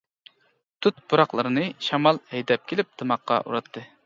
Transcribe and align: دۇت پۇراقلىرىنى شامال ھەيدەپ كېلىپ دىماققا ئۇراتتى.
دۇت 0.85 1.03
پۇراقلىرىنى 1.13 1.67
شامال 1.89 2.21
ھەيدەپ 2.35 2.67
كېلىپ 2.73 2.91
دىماققا 3.05 3.43
ئۇراتتى. 3.45 3.91